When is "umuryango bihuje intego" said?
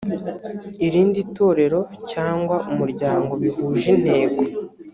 2.71-4.41